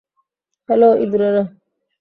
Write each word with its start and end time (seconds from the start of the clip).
Hello, 0.69 0.89
ইঁদুরেরা। 1.03 1.43